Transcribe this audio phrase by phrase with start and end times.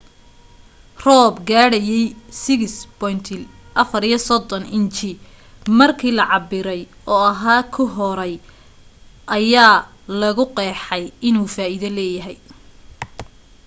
[1.03, 2.05] roob gaadhayay
[2.37, 5.09] 6.34 inji
[5.77, 6.81] markii la cabbiray
[7.11, 8.35] oo oahu ku hooray
[9.37, 9.75] ayaa
[10.19, 12.37] lagu qeexay inuu faaiido leeyahay